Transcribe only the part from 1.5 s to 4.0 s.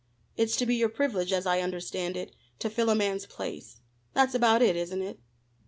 understand it, to fill a man's place.